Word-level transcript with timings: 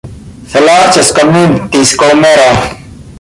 The 0.51 0.61
largest 0.61 1.13
community 1.15 1.77
is 1.77 1.93
Goumero. 1.95 2.79